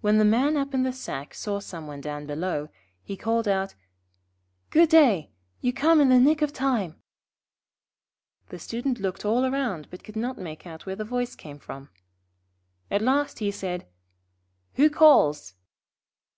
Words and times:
When 0.00 0.16
the 0.16 0.24
Man 0.24 0.56
up 0.56 0.72
in 0.72 0.82
the 0.82 0.94
sack 0.94 1.34
saw 1.34 1.60
some 1.60 1.86
one 1.86 2.00
down 2.00 2.24
below, 2.24 2.70
he 3.02 3.18
called 3.18 3.46
out: 3.46 3.74
'Good 4.70 4.88
day. 4.88 5.30
You 5.60 5.74
come 5.74 6.00
in 6.00 6.08
the 6.08 6.18
nick 6.18 6.40
of 6.40 6.54
time.' 6.54 7.02
The 8.48 8.58
Student 8.58 8.98
looked 8.98 9.26
all 9.26 9.46
round, 9.50 9.90
but 9.90 10.04
could 10.04 10.16
not 10.16 10.38
make 10.38 10.66
out 10.66 10.86
where 10.86 10.96
the 10.96 11.04
voice 11.04 11.36
came 11.36 11.58
from. 11.58 11.90
At 12.90 13.02
last 13.02 13.40
he 13.40 13.50
said: 13.50 13.86
'Who 14.76 14.88
calls?' 14.88 15.52